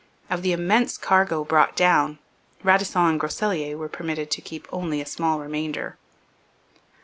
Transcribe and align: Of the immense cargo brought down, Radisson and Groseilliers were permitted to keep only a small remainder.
Of 0.31 0.41
the 0.41 0.51
immense 0.51 0.97
cargo 0.97 1.43
brought 1.43 1.75
down, 1.75 2.17
Radisson 2.63 3.03
and 3.03 3.19
Groseilliers 3.19 3.77
were 3.77 3.87
permitted 3.87 4.31
to 4.31 4.41
keep 4.41 4.67
only 4.71 4.99
a 4.99 5.05
small 5.05 5.39
remainder. 5.39 5.95